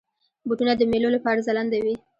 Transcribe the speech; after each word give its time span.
بوټونه 0.47 0.73
د 0.77 0.81
میلو 0.91 1.09
لپاره 1.15 1.43
ځلنده 1.47 1.77
وي. 1.85 1.95